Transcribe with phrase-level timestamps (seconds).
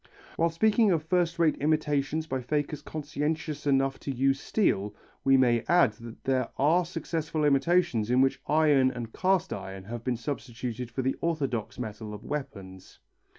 [0.35, 5.63] While speaking of first rate imitations by fakers conscientious enough to use steel, we may
[5.67, 10.89] add that there are successful imitations in which iron and cast iron have been substituted
[10.89, 12.97] for the orthodox metal for weapons.